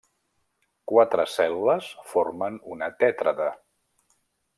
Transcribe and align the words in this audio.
Quatre 0.91 1.25
cèl·lules 1.33 1.91
formen 2.13 2.57
una 2.77 2.89
tètrada. 3.05 3.51